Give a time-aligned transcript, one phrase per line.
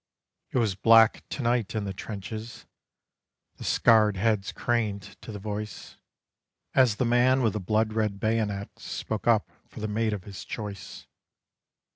[0.49, 2.65] "It was black to night in the trenches."
[3.57, 5.95] The scarred heads craned to the voice,
[6.73, 10.43] As the man with the blood red bayonet spoke up for the mate of his
[10.43, 11.05] choice.